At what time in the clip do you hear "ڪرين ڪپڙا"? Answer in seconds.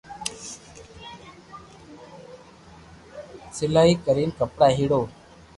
4.05-4.67